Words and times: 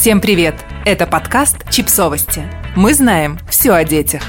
Всем 0.00 0.20
привет! 0.20 0.54
Это 0.84 1.08
подкаст 1.08 1.68
«Чипсовости». 1.72 2.44
Мы 2.76 2.94
знаем 2.94 3.36
все 3.50 3.72
о 3.72 3.82
детях. 3.82 4.22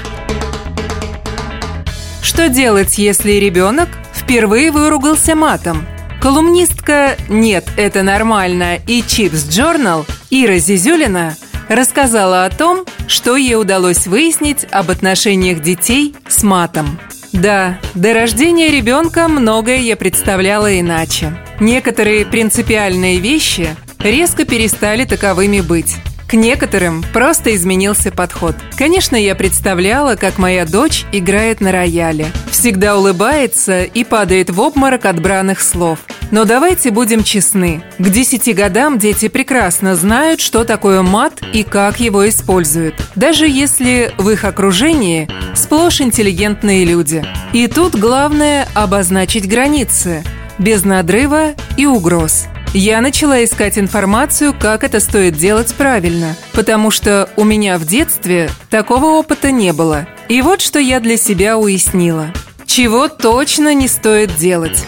Что 2.22 2.48
делать, 2.48 2.98
если 2.98 3.34
ребенок 3.34 3.88
впервые 4.12 4.72
выругался 4.72 5.36
матом? 5.36 5.86
Колумнистка 6.20 7.16
«Нет, 7.28 7.68
это 7.76 8.02
нормально» 8.02 8.78
и 8.88 9.00
«Чипс 9.00 9.46
Journal 9.46 10.04
Ира 10.30 10.58
Зизюлина 10.58 11.36
рассказала 11.68 12.46
о 12.46 12.50
том, 12.50 12.84
что 13.06 13.36
ей 13.36 13.54
удалось 13.54 14.08
выяснить 14.08 14.66
об 14.72 14.90
отношениях 14.90 15.62
детей 15.62 16.16
с 16.26 16.42
матом. 16.42 16.98
Да, 17.32 17.78
до 17.94 18.12
рождения 18.12 18.72
ребенка 18.72 19.28
многое 19.28 19.76
я 19.76 19.96
представляла 19.96 20.80
иначе. 20.80 21.32
Некоторые 21.60 22.26
принципиальные 22.26 23.20
вещи 23.20 23.76
резко 24.02 24.44
перестали 24.44 25.04
таковыми 25.04 25.60
быть. 25.60 25.96
К 26.30 26.34
некоторым 26.34 27.04
просто 27.12 27.56
изменился 27.56 28.12
подход. 28.12 28.54
Конечно, 28.76 29.16
я 29.16 29.34
представляла, 29.34 30.14
как 30.14 30.38
моя 30.38 30.64
дочь 30.64 31.04
играет 31.10 31.60
на 31.60 31.72
рояле. 31.72 32.26
Всегда 32.52 32.96
улыбается 32.96 33.82
и 33.82 34.04
падает 34.04 34.48
в 34.48 34.60
обморок 34.60 35.06
от 35.06 35.20
бранных 35.20 35.60
слов. 35.60 35.98
Но 36.30 36.44
давайте 36.44 36.92
будем 36.92 37.24
честны. 37.24 37.82
К 37.98 38.08
10 38.08 38.54
годам 38.54 38.96
дети 39.00 39.26
прекрасно 39.26 39.96
знают, 39.96 40.40
что 40.40 40.62
такое 40.62 41.02
мат 41.02 41.40
и 41.52 41.64
как 41.64 41.98
его 41.98 42.28
используют. 42.28 42.94
Даже 43.16 43.48
если 43.48 44.12
в 44.16 44.30
их 44.30 44.44
окружении 44.44 45.28
сплошь 45.56 46.00
интеллигентные 46.00 46.84
люди. 46.84 47.24
И 47.52 47.66
тут 47.66 47.96
главное 47.96 48.68
обозначить 48.74 49.48
границы, 49.48 50.22
без 50.60 50.84
надрыва 50.84 51.54
и 51.76 51.86
угроз. 51.86 52.46
Я 52.72 53.00
начала 53.00 53.42
искать 53.42 53.78
информацию, 53.78 54.54
как 54.56 54.84
это 54.84 55.00
стоит 55.00 55.36
делать 55.36 55.74
правильно, 55.74 56.36
потому 56.52 56.92
что 56.92 57.28
у 57.34 57.42
меня 57.42 57.78
в 57.78 57.84
детстве 57.84 58.48
такого 58.68 59.06
опыта 59.06 59.50
не 59.50 59.72
было. 59.72 60.06
И 60.28 60.40
вот 60.40 60.60
что 60.60 60.78
я 60.78 61.00
для 61.00 61.16
себя 61.16 61.58
уяснила. 61.58 62.32
Чего 62.66 63.08
точно 63.08 63.74
не 63.74 63.88
стоит 63.88 64.36
делать. 64.36 64.84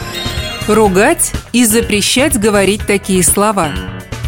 Ругать 0.68 1.32
и 1.52 1.64
запрещать 1.64 2.38
говорить 2.38 2.86
такие 2.86 3.24
слова. 3.24 3.70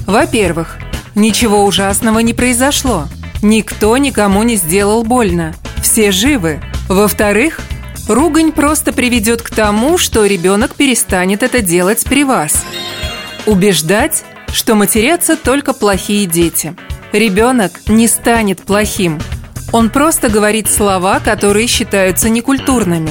Во-первых, 0.04 0.78
ничего 1.14 1.64
ужасного 1.64 2.18
не 2.18 2.34
произошло. 2.34 3.06
Никто 3.40 3.96
никому 3.98 4.42
не 4.42 4.56
сделал 4.56 5.04
больно. 5.04 5.54
Все 5.80 6.10
живы. 6.10 6.60
Во-вторых, 6.88 7.60
ругань 8.08 8.50
просто 8.50 8.92
приведет 8.92 9.42
к 9.42 9.50
тому, 9.50 9.96
что 9.96 10.26
ребенок 10.26 10.74
перестанет 10.74 11.44
это 11.44 11.60
делать 11.60 12.02
при 12.02 12.24
вас. 12.24 12.64
Убеждать, 13.46 14.24
что 14.52 14.74
матерятся 14.74 15.36
только 15.36 15.74
плохие 15.74 16.24
дети. 16.26 16.74
Ребенок 17.12 17.72
не 17.88 18.08
станет 18.08 18.62
плохим. 18.62 19.20
Он 19.70 19.90
просто 19.90 20.30
говорит 20.30 20.70
слова, 20.70 21.20
которые 21.20 21.66
считаются 21.66 22.30
некультурными. 22.30 23.10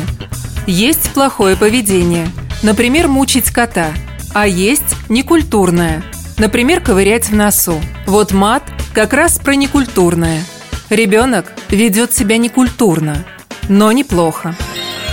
Есть 0.66 1.11
плохое 1.11 1.56
поведение, 1.56 2.28
например, 2.64 3.08
мучить 3.08 3.52
кота, 3.52 3.92
а 4.34 4.48
есть 4.48 4.95
некультурное, 5.08 6.04
например, 6.39 6.81
ковырять 6.81 7.30
в 7.30 7.36
носу. 7.36 7.80
Вот 8.08 8.31
мат 8.31 8.64
как 8.94 9.14
раз 9.14 9.38
про 9.38 9.54
некультурное. 9.54 10.44
Ребенок 10.89 11.52
ведет 11.70 12.11
себя 12.11 12.38
некультурно, 12.38 13.23
но 13.70 13.92
неплохо. 13.92 14.56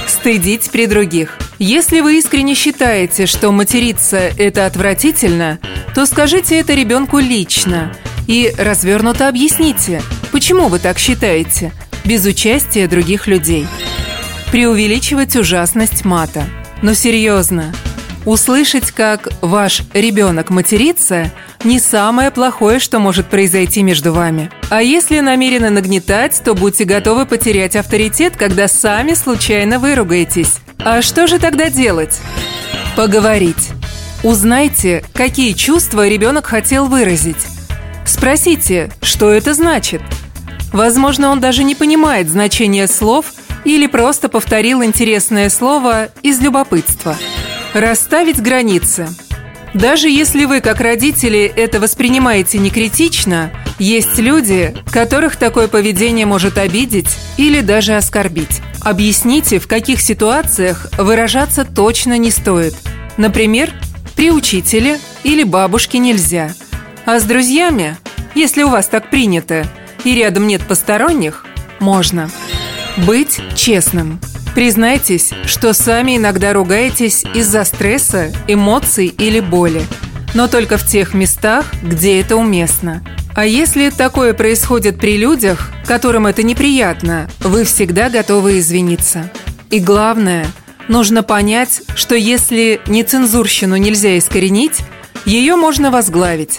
Стыдить 0.07 0.71
при 0.71 0.87
других– 0.87 1.37
если 1.61 2.01
вы 2.01 2.19
искренне 2.19 2.55
считаете, 2.55 3.27
что 3.27 3.53
материться– 3.53 4.17
это 4.39 4.65
отвратительно, 4.65 5.59
то 5.95 6.07
скажите 6.07 6.59
это 6.59 6.75
ребенку 6.75 7.19
лично 7.19 7.95
и 8.27 8.53
развернуто 8.57 9.29
объясните, 9.29 10.03
почему 10.33 10.69
вы 10.69 10.79
так 10.79 10.99
считаете, 10.99 11.73
без 12.05 12.25
участия 12.25 12.89
других 12.89 13.27
людей. 13.27 13.67
Преувеличивать 14.51 15.37
ужасность 15.37 16.05
мата. 16.05 16.45
Но 16.81 16.95
серьезно, 16.95 17.75
услышать, 18.25 18.91
как 18.91 19.29
ваш 19.43 19.83
ребенок 19.93 20.51
матерится– 20.51 21.31
не 21.63 21.79
самое 21.79 22.31
плохое, 22.31 22.79
что 22.79 22.99
может 23.01 23.27
произойти 23.27 23.83
между 23.83 24.15
вами. 24.15 24.51
А 24.71 24.83
если 24.83 25.21
намерены 25.21 25.69
нагнетать, 25.69 26.41
то 26.43 26.55
будьте 26.55 26.85
готовы 26.85 27.27
потерять 27.27 27.77
авторитет, 27.77 28.35
когда 28.37 28.67
сами 28.67 29.13
случайно 29.13 29.79
выругаетесь. 29.79 30.55
А 30.83 31.03
что 31.03 31.27
же 31.27 31.39
тогда 31.39 31.69
делать? 31.69 32.21
Поговорить. 32.97 33.71
Узнайте, 34.23 35.05
какие 35.13 35.53
чувства 35.53 36.09
ребенок 36.09 36.47
хотел 36.47 36.87
выразить. 36.87 37.47
Спросите, 38.07 38.91
что 39.03 39.31
это 39.31 39.53
значит. 39.53 40.01
Возможно, 40.73 41.31
он 41.31 41.41
даже 41.41 41.65
не 41.65 41.75
понимает 41.75 42.29
значения 42.29 42.87
слов 42.87 43.27
или 43.65 43.87
просто 43.87 44.29
повторил 44.29 44.83
интересное 44.83 45.51
слово 45.51 46.09
из 46.23 46.41
любопытства. 46.41 47.17
Расставить 47.75 48.41
границы. 48.41 49.09
Даже 49.75 50.09
если 50.09 50.47
вы, 50.47 50.61
как 50.61 50.81
родители, 50.81 51.45
это 51.45 51.79
воспринимаете 51.79 52.59
не 52.59 52.71
критично, 52.71 53.53
есть 53.79 54.19
люди, 54.19 54.75
которых 54.91 55.37
такое 55.37 55.69
поведение 55.69 56.27
может 56.27 56.59
обидеть 56.59 57.17
или 57.37 57.61
даже 57.61 57.97
оскорбить. 57.97 58.63
Объясните, 58.83 59.59
в 59.59 59.67
каких 59.67 60.01
ситуациях 60.01 60.87
выражаться 60.97 61.65
точно 61.65 62.17
не 62.17 62.31
стоит. 62.31 62.75
Например, 63.17 63.73
при 64.17 64.31
учителе 64.31 64.99
или 65.23 65.43
бабушке 65.43 65.99
нельзя. 65.99 66.55
А 67.05 67.21
с 67.21 67.25
друзьями, 67.25 67.97
если 68.35 68.63
у 68.63 68.71
вас 68.71 68.89
так 68.89 69.11
принято, 69.11 69.67
и 70.05 70.15
рядом 70.15 70.47
нет 70.47 70.63
посторонних, 70.63 71.45
можно. 71.79 72.31
Быть 72.97 73.41
честным. 73.55 74.19
Признайтесь, 74.55 75.31
что 75.45 75.73
сами 75.75 76.17
иногда 76.17 76.53
ругаетесь 76.53 77.25
из-за 77.35 77.65
стресса, 77.65 78.33
эмоций 78.49 79.07
или 79.07 79.41
боли. 79.41 79.83
Но 80.35 80.49
только 80.49 80.79
в 80.79 80.87
тех 80.87 81.13
местах, 81.13 81.67
где 81.83 82.21
это 82.21 82.37
уместно– 82.37 83.03
а 83.35 83.45
если 83.47 83.91
такое 83.91 84.35
происходит 84.35 84.99
при 84.99 85.17
людях, 85.17 85.71
которым 85.87 86.27
это 86.27 86.43
неприятно, 86.43 87.29
вы 87.41 87.65
всегда 87.65 88.11
готовы 88.11 88.59
извиниться. 88.59 89.31
И 89.71 89.79
главное, 89.79 90.47
нужно 90.89 91.23
понять, 91.23 91.83
что 91.95 92.15
если 92.15 92.81
нецензурщину 92.87 93.77
нельзя 93.77 94.19
искоренить, 94.19 94.81
ее 95.25 95.57
можно 95.57 95.91
возглавить. 95.91 96.59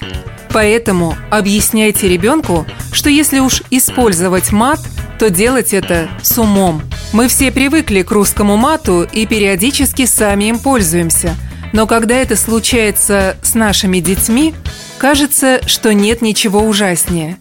Поэтому 0.53 1.15
объясняйте 1.29 2.07
ребенку, 2.07 2.65
что 2.91 3.09
если 3.09 3.39
уж 3.39 3.63
использовать 3.69 4.51
мат, 4.51 4.79
то 5.19 5.29
делать 5.29 5.73
это 5.73 6.09
с 6.21 6.37
умом. 6.37 6.81
Мы 7.13 7.27
все 7.27 7.51
привыкли 7.51 8.01
к 8.01 8.11
русскому 8.11 8.57
мату 8.57 9.03
и 9.03 9.25
периодически 9.25 10.05
сами 10.05 10.45
им 10.45 10.59
пользуемся. 10.59 11.35
Но 11.73 11.87
когда 11.87 12.15
это 12.15 12.35
случается 12.35 13.37
с 13.41 13.55
нашими 13.55 13.99
детьми, 13.99 14.53
Кажется, 15.01 15.61
что 15.65 15.95
нет 15.95 16.21
ничего 16.21 16.61
ужаснее. 16.61 17.39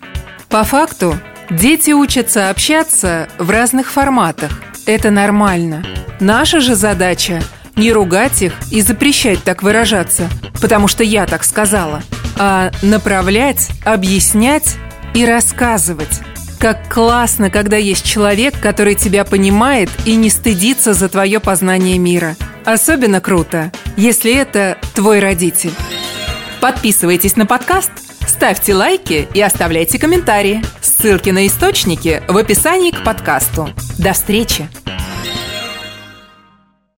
По 0.49 0.65
факту, 0.65 1.19
дети 1.51 1.91
учатся 1.91 2.49
общаться 2.49 3.29
в 3.37 3.51
разных 3.51 3.93
форматах. 3.93 4.63
Это 4.87 5.11
нормально. 5.11 5.85
Наша 6.21 6.61
же 6.61 6.75
задача– 6.75 7.43
не 7.77 7.93
ругать 7.93 8.41
их 8.41 8.55
и 8.71 8.81
запрещать 8.81 9.45
так 9.45 9.63
выражаться, 9.63 10.31
потому 10.63 10.89
что 10.89 11.05
я 11.05 11.27
так 11.27 11.45
сказала, 11.45 12.03
а 12.39 12.71
направлять, 12.81 13.69
объяснять 13.85 14.77
и 15.13 15.27
рассказывать. 15.27 16.21
Как 16.59 16.89
классно, 16.89 17.51
когда 17.51 17.77
есть 17.77 18.07
человек, 18.07 18.59
который 18.59 18.95
тебя 18.95 19.27
понимает 19.27 19.91
и 20.07 20.15
не 20.15 20.31
стыдится 20.31 20.95
за 20.95 21.11
твое 21.11 21.41
познание 21.41 21.99
мира. 21.99 22.37
Особенно 22.65 23.21
круто, 23.21 23.71
если 23.97 24.35
это 24.35 24.79
твой 24.95 25.21
родитель. 25.21 25.73
Подписывайтесь 26.61 27.37
на 27.37 27.47
подкаст, 27.47 27.91
ставьте 28.27 28.75
лайки 28.75 29.29
и 29.33 29.41
оставляйте 29.41 29.99
комментарии. 29.99 30.63
Ссылки 30.81 31.31
на 31.31 31.47
источники 31.47 32.23
в 32.29 32.37
описании 32.37 32.91
к 32.91 33.03
подкасту. 33.03 33.71
До 33.99 34.13
встречи! 34.13 34.69